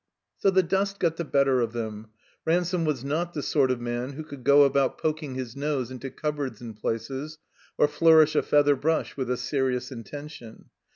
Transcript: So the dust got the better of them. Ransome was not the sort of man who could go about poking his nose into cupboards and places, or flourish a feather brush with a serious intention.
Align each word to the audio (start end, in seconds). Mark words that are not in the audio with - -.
So 0.39 0.49
the 0.49 0.63
dust 0.63 0.99
got 0.99 1.17
the 1.17 1.23
better 1.23 1.61
of 1.61 1.73
them. 1.73 2.07
Ransome 2.43 2.85
was 2.85 3.03
not 3.05 3.35
the 3.35 3.43
sort 3.43 3.69
of 3.69 3.79
man 3.79 4.13
who 4.13 4.23
could 4.23 4.43
go 4.43 4.63
about 4.63 4.97
poking 4.97 5.35
his 5.35 5.55
nose 5.55 5.91
into 5.91 6.09
cupboards 6.09 6.59
and 6.59 6.75
places, 6.75 7.37
or 7.77 7.87
flourish 7.87 8.35
a 8.35 8.41
feather 8.41 8.75
brush 8.75 9.15
with 9.15 9.29
a 9.29 9.37
serious 9.37 9.91
intention. 9.91 10.69